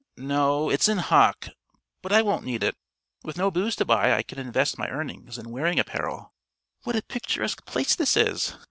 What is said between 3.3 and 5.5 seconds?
no booze to buy I can invest my earnings